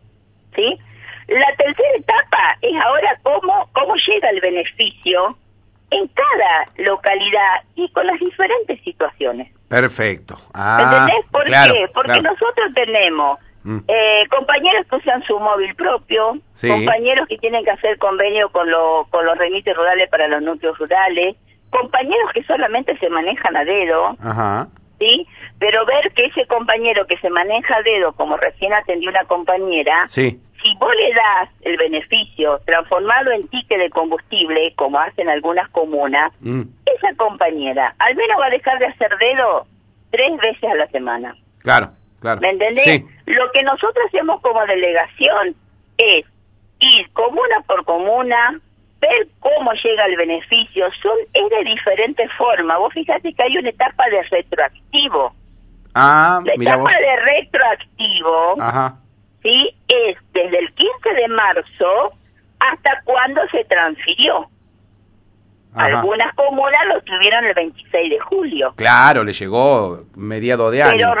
¿Sí? 0.55 0.79
La 1.27 1.53
tercera 1.57 1.89
etapa 1.97 2.57
es 2.61 2.73
ahora 2.81 3.19
cómo, 3.21 3.69
cómo 3.73 3.95
llega 3.95 4.29
el 4.29 4.39
beneficio 4.39 5.37
en 5.89 6.07
cada 6.07 6.71
localidad 6.77 7.63
y 7.75 7.89
con 7.89 8.07
las 8.07 8.17
diferentes 8.17 8.81
situaciones. 8.81 9.51
Perfecto. 9.67 10.37
Ah, 10.53 10.83
¿Entendés? 10.83 11.25
¿Por 11.31 11.43
qué? 11.43 11.89
Porque 11.93 12.21
nosotros 12.21 12.73
tenemos 12.73 13.39
mm. 13.63 13.79
eh, 13.89 14.25
compañeros 14.29 14.87
que 14.89 14.95
usan 14.95 15.21
su 15.23 15.37
móvil 15.37 15.75
propio, 15.75 16.37
compañeros 16.65 17.27
que 17.27 17.37
tienen 17.39 17.65
que 17.65 17.71
hacer 17.71 17.97
convenio 17.97 18.49
con, 18.53 18.71
lo, 18.71 19.05
con 19.09 19.25
los 19.25 19.37
remites 19.37 19.75
rurales 19.75 20.09
para 20.09 20.29
los 20.29 20.41
núcleos 20.41 20.77
rurales, 20.77 21.35
compañeros 21.73 22.31
que 22.33 22.43
solamente 22.43 22.97
se 22.99 23.09
manejan 23.09 23.57
a 23.57 23.65
dedo, 23.65 24.15
¿sí? 24.99 25.27
Pero 25.59 25.85
ver 25.85 26.11
que 26.13 26.25
ese 26.25 26.45
compañero 26.45 27.05
que 27.07 27.17
se 27.17 27.29
maneja 27.29 27.75
a 27.75 27.81
dedo, 27.81 28.13
como 28.13 28.37
recién 28.37 28.73
atendió 28.73 29.09
una 29.09 29.25
compañera, 29.25 30.03
sí. 30.07 30.39
si 30.61 30.75
vos 30.77 30.91
le 30.95 31.13
das 31.13 31.49
el 31.61 31.77
beneficio 31.77 32.59
transformado 32.65 33.31
en 33.31 33.47
ticket 33.47 33.79
de 33.79 33.89
combustible, 33.89 34.73
como 34.75 34.99
hacen 34.99 35.29
algunas 35.29 35.69
comunas, 35.69 36.31
mm. 36.41 36.61
esa 36.85 37.15
compañera 37.17 37.95
al 37.99 38.15
menos 38.15 38.37
va 38.39 38.47
a 38.47 38.51
dejar 38.51 38.79
de 38.79 38.87
hacer 38.87 39.09
dedo 39.17 39.65
tres 40.11 40.37
veces 40.37 40.69
a 40.69 40.75
la 40.75 40.87
semana. 40.87 41.35
Claro, 41.59 41.89
claro. 42.19 42.41
¿Me 42.41 42.51
entendés? 42.51 43.03
Lo 43.25 43.51
que 43.51 43.63
nosotros 43.63 44.05
hacemos 44.07 44.41
como 44.41 44.65
delegación 44.65 45.55
es 45.97 46.25
ir 46.79 47.09
comuna 47.13 47.61
por 47.65 47.85
comuna, 47.85 48.59
ver 49.03 49.27
cómo 49.39 49.71
llega 49.73 50.05
el 50.05 50.17
beneficio 50.17 50.85
son 51.01 51.17
es 51.33 51.49
de 51.49 51.69
diferente 51.69 52.27
forma. 52.37 52.77
Vos 52.77 52.93
fíjate 52.93 53.33
que 53.33 53.43
hay 53.43 53.57
una 53.57 53.69
etapa 53.69 54.03
de 54.09 54.23
retroactivo. 54.23 55.33
Ah, 55.93 56.41
la 56.43 56.53
etapa 56.53 56.89
de 56.89 57.15
retroactivo, 57.17 58.55
sí, 59.43 59.75
es 59.87 60.17
desde 60.33 60.59
el 60.59 60.73
15 60.73 61.13
de 61.13 61.27
marzo 61.27 62.13
hasta 62.59 63.01
cuando 63.03 63.41
se 63.51 63.63
transfirió. 63.65 64.49
Algunas 65.75 66.33
comunas 66.35 66.81
lo 66.87 67.01
tuvieron 67.01 67.45
el 67.45 67.53
26 67.53 68.09
de 68.09 68.19
julio. 68.19 68.73
Claro, 68.75 69.23
le 69.23 69.33
llegó 69.33 70.03
mediado 70.15 70.69
de 70.69 70.83
año. 70.83 71.13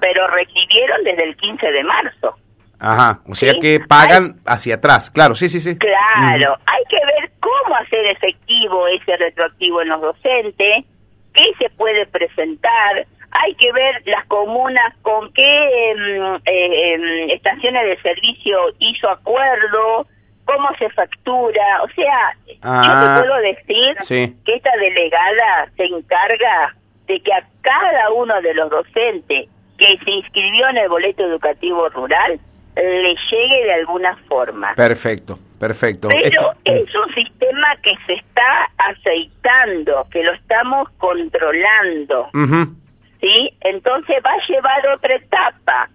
Pero, 0.00 0.26
recibieron 0.26 1.04
desde 1.04 1.24
el 1.24 1.36
15 1.36 1.66
de 1.70 1.84
marzo. 1.84 2.36
Ajá, 2.84 3.20
o 3.28 3.34
sea 3.36 3.52
que 3.60 3.78
pagan 3.78 4.40
hacia 4.44 4.74
atrás, 4.74 5.08
claro, 5.08 5.36
sí, 5.36 5.48
sí, 5.48 5.60
sí. 5.60 5.78
Claro, 5.78 6.56
hay 6.66 6.84
que 6.88 6.96
ver 6.96 7.30
cómo 7.38 7.76
hacer 7.76 8.04
efectivo 8.06 8.88
ese 8.88 9.16
retroactivo 9.18 9.82
en 9.82 9.88
los 9.88 10.00
docentes, 10.00 10.84
qué 11.32 11.44
se 11.60 11.70
puede 11.70 12.06
presentar, 12.06 13.06
hay 13.30 13.54
que 13.54 13.72
ver 13.72 14.02
las 14.06 14.26
comunas 14.26 14.96
con 15.02 15.32
qué 15.32 15.92
em, 15.92 16.34
eh, 16.44 16.94
em, 16.94 17.30
estaciones 17.30 17.84
de 17.84 18.02
servicio 18.02 18.58
hizo 18.80 19.08
acuerdo, 19.08 20.08
cómo 20.44 20.68
se 20.76 20.90
factura, 20.90 21.84
o 21.84 21.88
sea, 21.94 22.36
yo 22.48 22.52
te 22.52 22.58
ah, 22.64 23.22
puedo 23.22 23.36
decir 23.42 23.96
que 24.44 24.54
esta 24.56 24.76
delegada 24.76 25.70
se 25.76 25.84
encarga 25.84 26.74
de 27.06 27.20
que 27.20 27.32
a 27.32 27.46
cada 27.60 28.10
uno 28.10 28.42
de 28.42 28.54
los 28.54 28.68
docentes 28.70 29.48
que 29.78 29.98
se 30.04 30.10
inscribió 30.10 30.68
en 30.70 30.78
el 30.78 30.88
boleto 30.88 31.22
educativo 31.22 31.88
rural 31.90 32.40
le 32.76 33.14
llegue 33.30 33.64
de 33.64 33.74
alguna 33.74 34.16
forma. 34.28 34.74
Perfecto, 34.74 35.38
perfecto. 35.58 36.08
Pero 36.08 36.52
es 36.64 36.94
un 36.94 37.14
sistema 37.14 37.76
que 37.82 37.94
se 38.06 38.14
está 38.14 38.70
aceitando, 38.78 40.06
que 40.10 40.22
lo 40.22 40.32
estamos 40.32 40.88
controlando. 40.98 42.30
¿Sí? 43.20 43.50
Entonces 43.60 44.16
va 44.24 44.32
a 44.32 44.46
llevar 44.48 44.86
otra 44.96 45.14
etapa. 45.14 45.90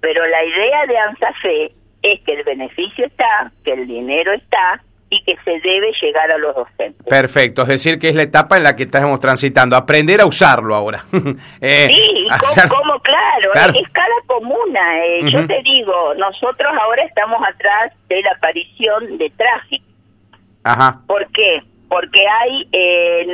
Pero 0.00 0.26
la 0.26 0.44
idea 0.44 0.86
de 0.86 0.98
ANSAFE 0.98 1.72
es 2.02 2.20
que 2.20 2.34
el 2.34 2.44
beneficio 2.44 3.06
está, 3.06 3.50
que 3.64 3.72
el 3.72 3.86
dinero 3.86 4.32
está 4.32 4.80
y 5.10 5.22
que 5.22 5.36
se 5.44 5.50
debe 5.60 5.92
llegar 6.00 6.30
a 6.30 6.38
los 6.38 6.54
docentes. 6.54 7.06
Perfecto, 7.06 7.62
es 7.62 7.68
decir, 7.68 7.98
que 7.98 8.10
es 8.10 8.14
la 8.14 8.22
etapa 8.22 8.56
en 8.56 8.62
la 8.64 8.76
que 8.76 8.82
estamos 8.84 9.18
transitando, 9.20 9.76
aprender 9.76 10.20
a 10.20 10.26
usarlo 10.26 10.74
ahora. 10.74 11.04
eh, 11.60 11.88
sí, 11.90 12.26
como, 12.68 12.98
claro, 13.00 13.74
es 13.74 13.88
cada 13.90 14.06
comuna. 14.26 15.06
Eh, 15.06 15.30
yo 15.30 15.46
te 15.46 15.62
digo, 15.62 16.14
nosotros 16.14 16.72
ahora 16.80 17.04
estamos 17.04 17.40
atrás 17.46 17.92
de 18.08 18.20
la 18.22 18.32
aparición 18.32 19.16
de 19.16 19.30
tráfico. 19.30 19.84
Ajá. 20.64 21.00
¿Por 21.06 21.26
qué? 21.32 21.62
Porque 21.88 22.20
hay, 22.28 22.68
eh, 22.70 23.26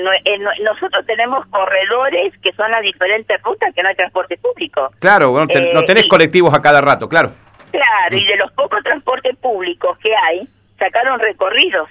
nosotros 0.62 1.04
tenemos 1.06 1.44
corredores 1.46 2.32
que 2.40 2.52
son 2.52 2.70
las 2.70 2.82
diferentes 2.82 3.42
rutas 3.42 3.74
que 3.74 3.82
no 3.82 3.88
hay 3.88 3.96
transporte 3.96 4.36
público. 4.36 4.92
Claro, 5.00 5.32
bueno, 5.32 5.48
no 5.72 5.82
tenés 5.82 6.06
colectivos 6.06 6.54
a 6.54 6.62
cada 6.62 6.80
rato, 6.80 7.08
claro. 7.08 7.32
Claro, 7.72 8.16
y 8.16 8.24
de 8.24 8.36
los 8.36 8.52
pocos 8.52 8.80
transportes 8.84 9.36
públicos 9.38 9.98
que 9.98 10.14
hay, 10.14 10.48
sacaron 10.84 11.18
recorridos. 11.18 11.88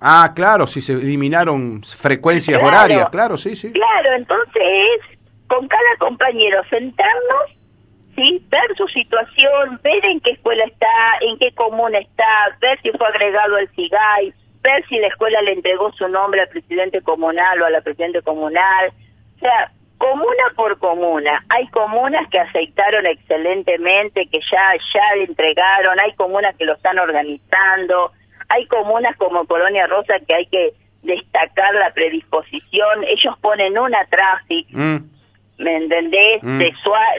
Ah, 0.00 0.32
claro, 0.34 0.66
si 0.66 0.80
se 0.80 0.92
eliminaron 0.92 1.82
frecuencias 1.82 2.62
horarias, 2.62 3.08
claro, 3.10 3.36
sí, 3.36 3.56
sí. 3.56 3.72
Claro, 3.72 4.12
entonces, 4.16 5.00
con 5.46 5.66
cada 5.68 5.96
compañero 5.98 6.62
sentarnos, 6.68 7.46
¿sí? 8.16 8.46
Ver 8.50 8.76
su 8.76 8.86
situación, 8.88 9.80
ver 9.82 10.04
en 10.04 10.20
qué 10.20 10.32
escuela 10.32 10.64
está, 10.64 10.86
en 11.20 11.38
qué 11.38 11.54
comuna 11.54 11.98
está, 11.98 12.24
ver 12.60 12.80
si 12.82 12.90
fue 12.90 13.06
agregado 13.06 13.56
al 13.56 13.68
CIGAI, 13.74 14.34
ver 14.62 14.84
si 14.88 14.98
la 14.98 15.08
escuela 15.08 15.40
le 15.42 15.52
entregó 15.52 15.92
su 15.92 16.08
nombre 16.08 16.40
al 16.40 16.48
presidente 16.48 17.00
comunal 17.02 17.62
o 17.62 17.66
a 17.66 17.70
la 17.70 17.80
presidente 17.80 18.22
comunal. 18.22 18.92
O 19.36 19.38
sea, 19.38 19.72
comuna 20.04 20.44
por 20.54 20.78
comuna. 20.78 21.44
Hay 21.48 21.66
comunas 21.68 22.28
que 22.28 22.38
aceitaron 22.38 23.06
excelentemente, 23.06 24.26
que 24.26 24.38
ya, 24.40 24.72
ya 24.92 25.16
le 25.16 25.24
entregaron, 25.24 25.98
hay 25.98 26.12
comunas 26.14 26.54
que 26.56 26.66
lo 26.66 26.74
están 26.74 26.98
organizando, 26.98 28.12
hay 28.50 28.66
comunas 28.66 29.16
como 29.16 29.46
Colonia 29.46 29.86
Rosa 29.86 30.14
que 30.28 30.34
hay 30.34 30.46
que 30.46 30.74
destacar 31.02 31.74
la 31.74 31.90
predisposición, 31.92 33.04
ellos 33.04 33.34
ponen 33.40 33.78
una 33.78 34.04
tráfico, 34.06 34.70
mm. 34.72 34.96
¿me 35.58 35.76
entendés? 35.76 36.42
Mm. 36.42 36.58
De, 36.58 36.74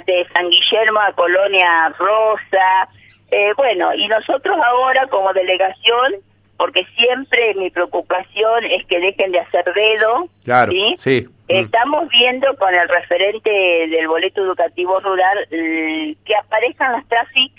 de 0.05 0.27
San 0.33 0.49
Guillermo 0.49 0.99
a 0.99 1.13
Colonia 1.13 1.89
Rosa, 1.97 2.89
eh, 3.31 3.51
bueno, 3.57 3.95
y 3.95 4.07
nosotros 4.07 4.57
ahora 4.63 5.07
como 5.07 5.33
delegación 5.33 6.15
porque 6.57 6.85
siempre 6.95 7.53
mi 7.55 7.69
preocupación 7.69 8.63
es 8.65 8.85
que 8.87 8.99
dejen 8.99 9.31
de 9.31 9.39
hacer 9.39 9.65
dedo. 9.73 10.29
Claro, 10.43 10.71
¿sí? 10.99 11.21
Mm. 11.21 11.31
Estamos 11.47 12.09
viendo 12.09 12.55
con 12.57 12.73
el 12.73 12.87
referente 12.89 13.49
del 13.49 14.07
boleto 14.07 14.43
educativo 14.43 14.99
rural 14.99 15.47
que 15.49 16.35
aparezcan 16.35 16.93
las 16.93 17.07
traffic 17.07 17.51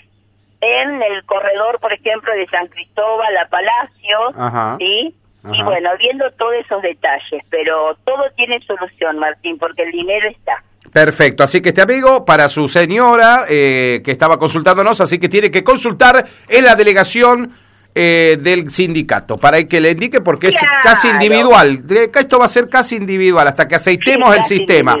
en 0.59 1.01
el 1.01 1.23
corredor, 1.25 1.79
por 1.79 1.93
ejemplo, 1.93 2.33
de 2.33 2.47
San 2.47 2.67
Cristóbal 2.67 3.37
a 3.37 3.47
Palacio, 3.47 4.77
¿sí? 4.79 5.15
Y 5.53 5.63
bueno, 5.63 5.91
viendo 5.97 6.29
todos 6.31 6.55
esos 6.55 6.81
detalles, 6.81 7.41
pero 7.49 7.95
todo 8.03 8.23
tiene 8.35 8.59
solución, 8.61 9.17
Martín, 9.19 9.57
porque 9.57 9.83
el 9.83 9.91
dinero 9.91 10.27
está. 10.27 10.61
Perfecto, 10.91 11.43
así 11.43 11.61
que 11.61 11.69
este 11.69 11.81
amigo, 11.81 12.25
para 12.25 12.49
su 12.49 12.67
señora 12.67 13.43
eh, 13.49 14.01
que 14.03 14.11
estaba 14.11 14.39
consultándonos, 14.39 14.99
así 14.99 15.19
que 15.19 15.29
tiene 15.29 15.51
que 15.51 15.63
consultar 15.63 16.25
en 16.49 16.65
la 16.65 16.75
delegación 16.75 17.53
eh, 17.99 18.37
del 18.39 18.69
sindicato, 18.69 19.37
para 19.37 19.63
que 19.63 19.81
le 19.81 19.89
indique 19.89 20.21
porque 20.21 20.49
es 20.49 20.57
casi 20.83 21.07
individual. 21.07 21.79
Esto 22.13 22.37
va 22.37 22.45
a 22.45 22.47
ser 22.47 22.69
casi 22.69 22.95
individual 22.95 23.47
hasta 23.47 23.67
que 23.67 23.73
aceitemos 23.73 24.35
el 24.35 24.43
sistema. 24.43 24.95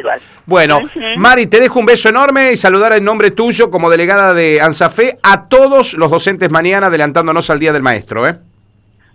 Bueno, 0.47 0.79
Mari, 1.17 1.45
te 1.45 1.59
dejo 1.59 1.79
un 1.79 1.85
beso 1.85 2.09
enorme 2.09 2.53
y 2.53 2.57
saludar 2.57 2.93
en 2.93 3.03
nombre 3.03 3.29
tuyo 3.29 3.69
como 3.69 3.91
delegada 3.91 4.33
de 4.33 4.61
ANSAFE 4.61 5.19
a 5.21 5.47
todos 5.47 5.93
los 5.93 6.09
docentes 6.09 6.49
mañana 6.49 6.87
adelantándonos 6.87 7.51
al 7.51 7.59
Día 7.59 7.71
del 7.71 7.83
Maestro. 7.83 8.27
¿eh? 8.27 8.35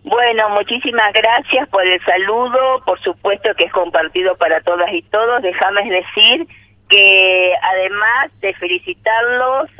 Bueno, 0.04 0.48
muchísimas 0.50 1.12
gracias 1.12 1.68
por 1.68 1.84
el 1.84 2.00
saludo, 2.04 2.82
por 2.84 3.00
supuesto 3.00 3.48
que 3.58 3.64
es 3.64 3.72
compartido 3.72 4.36
para 4.36 4.60
todas 4.60 4.92
y 4.92 5.02
todos. 5.02 5.42
Déjame 5.42 5.90
decir 5.90 6.46
que 6.92 7.54
además 7.62 8.38
de 8.42 8.52
felicitarlos, 8.52 9.70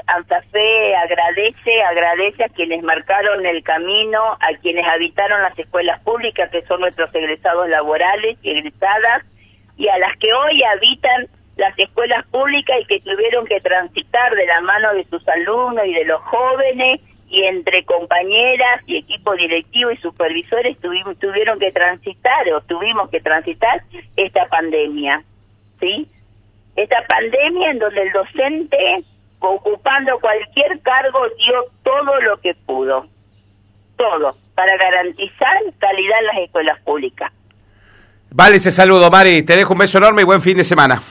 Fe 0.50 0.96
agradece, 0.96 1.82
agradece 1.82 2.44
a 2.44 2.48
quienes 2.48 2.82
marcaron 2.82 3.44
el 3.44 3.62
camino, 3.62 4.38
a 4.40 4.56
quienes 4.62 4.86
habitaron 4.86 5.42
las 5.42 5.58
escuelas 5.58 6.00
públicas, 6.00 6.50
que 6.50 6.62
son 6.62 6.80
nuestros 6.80 7.14
egresados 7.14 7.68
laborales 7.68 8.38
y 8.42 8.52
egresadas, 8.52 9.26
y 9.76 9.88
a 9.88 9.98
las 9.98 10.16
que 10.16 10.32
hoy 10.32 10.62
habitan 10.62 11.28
las 11.56 11.78
escuelas 11.78 12.26
públicas 12.28 12.78
y 12.80 12.86
que 12.86 13.00
tuvieron 13.00 13.46
que 13.46 13.60
transitar 13.60 14.34
de 14.34 14.46
la 14.46 14.62
mano 14.62 14.94
de 14.94 15.04
sus 15.04 15.26
alumnos 15.28 15.84
y 15.84 15.92
de 15.92 16.06
los 16.06 16.22
jóvenes, 16.22 17.02
y 17.28 17.44
entre 17.44 17.84
compañeras 17.84 18.84
y 18.86 18.96
equipo 18.96 19.34
directivo 19.36 19.90
y 19.90 19.98
supervisores 19.98 20.78
tuvimos, 20.80 21.18
tuvieron 21.18 21.58
que 21.58 21.72
transitar 21.72 22.50
o 22.54 22.62
tuvimos 22.62 23.10
que 23.10 23.20
transitar 23.20 23.82
esta 24.16 24.46
pandemia, 24.46 25.22
¿sí? 25.78 26.08
Esta 26.76 27.04
pandemia 27.06 27.70
en 27.70 27.78
donde 27.78 28.02
el 28.02 28.12
docente, 28.12 29.04
ocupando 29.40 30.18
cualquier 30.20 30.80
cargo, 30.80 31.18
dio 31.38 31.64
todo 31.82 32.20
lo 32.20 32.40
que 32.40 32.54
pudo, 32.66 33.06
todo, 33.96 34.36
para 34.54 34.76
garantizar 34.76 35.56
calidad 35.78 36.18
en 36.20 36.26
las 36.26 36.38
escuelas 36.38 36.80
públicas. 36.80 37.32
Vale 38.30 38.56
ese 38.56 38.70
saludo, 38.70 39.10
Mari. 39.10 39.42
Te 39.42 39.56
dejo 39.56 39.74
un 39.74 39.80
beso 39.80 39.98
enorme 39.98 40.22
y 40.22 40.24
buen 40.24 40.40
fin 40.40 40.56
de 40.56 40.64
semana. 40.64 41.02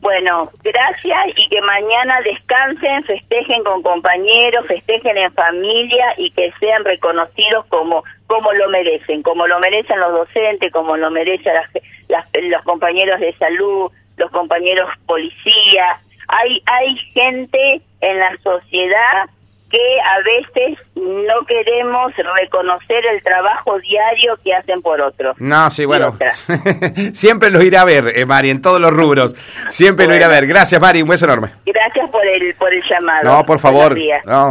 Bueno, 0.00 0.50
gracias 0.62 1.18
y 1.34 1.48
que 1.48 1.60
mañana 1.62 2.20
descansen, 2.22 3.02
festejen 3.04 3.64
con 3.64 3.82
compañeros, 3.82 4.64
festejen 4.68 5.16
en 5.16 5.32
familia 5.32 6.14
y 6.18 6.30
que 6.30 6.52
sean 6.60 6.84
reconocidos 6.84 7.66
como 7.66 8.04
como 8.28 8.52
lo 8.52 8.68
merecen, 8.68 9.22
como 9.22 9.46
lo 9.46 9.58
merecen 9.58 9.98
los 9.98 10.12
docentes, 10.12 10.70
como 10.70 10.96
lo 10.96 11.10
merecen 11.10 11.54
los 12.50 12.62
compañeros 12.62 13.18
de 13.20 13.34
salud, 13.38 13.90
los 14.18 14.30
compañeros 14.30 14.90
policías, 15.06 16.00
hay, 16.28 16.62
hay 16.66 16.96
gente 17.12 17.80
en 18.00 18.18
la 18.18 18.36
sociedad 18.42 19.28
que 19.70 20.00
a 20.00 20.18
veces 20.22 20.78
no 20.94 21.44
queremos 21.46 22.12
reconocer 22.40 23.04
el 23.12 23.22
trabajo 23.22 23.78
diario 23.80 24.38
que 24.42 24.54
hacen 24.54 24.80
por 24.80 25.00
otros. 25.00 25.36
No, 25.38 25.70
sí, 25.70 25.84
bueno, 25.84 26.16
siempre 27.12 27.50
lo 27.50 27.62
irá 27.62 27.82
a 27.82 27.84
ver, 27.84 28.12
eh, 28.14 28.24
Mari, 28.24 28.50
en 28.50 28.62
todos 28.62 28.80
los 28.80 28.90
rubros, 28.90 29.36
siempre 29.68 30.06
lo 30.06 30.14
irá 30.14 30.26
a 30.26 30.30
ver. 30.30 30.46
Gracias, 30.46 30.80
Mari, 30.80 31.02
un 31.02 31.08
beso 31.08 31.26
enorme. 31.26 31.52
Gracias 31.66 32.10
por 32.10 32.26
el, 32.26 32.54
por 32.54 32.72
el 32.72 32.82
llamado. 32.88 33.24
No, 33.24 33.44
por 33.44 33.58
favor. 33.58 33.96
No. 34.24 34.46